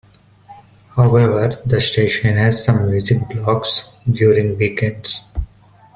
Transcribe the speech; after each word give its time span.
However, 0.95 1.49
the 1.63 1.79
station 1.79 2.35
has 2.37 2.63
some 2.65 2.89
music 2.89 3.17
blocks, 3.29 3.91
during 4.11 4.57
weekends. 4.57 5.25